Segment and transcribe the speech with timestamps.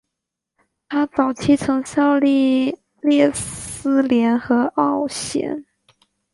[0.89, 5.63] 他早期曾效力列斯联和奥咸。